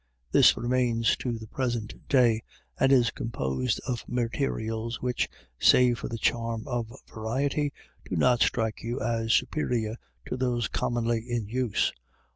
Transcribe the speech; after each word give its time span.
This 0.31 0.57
remains 0.57 1.15
to 1.17 1.37
the 1.37 1.45
present 1.45 1.93
day, 2.09 2.41
and 2.79 2.91
is 2.91 3.11
composed 3.11 3.79
of 3.87 4.03
materials 4.07 4.99
which, 4.99 5.29
save 5.59 5.99
for 5.99 6.07
the 6.09 6.17
charm 6.17 6.67
of 6.67 6.91
variety, 7.07 7.71
do 8.09 8.15
not 8.15 8.41
strike 8.41 8.81
you 8.81 8.99
as 8.99 9.31
superior 9.31 9.97
to 10.25 10.37
those 10.37 10.67
commonly 10.67 11.19
in 11.29 11.45
use. 11.47 11.93